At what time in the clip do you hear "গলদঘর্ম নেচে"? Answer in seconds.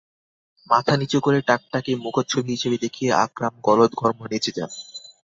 3.63-4.51